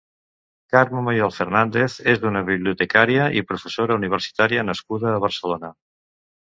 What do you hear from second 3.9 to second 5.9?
universitària nascuda a Barcelona.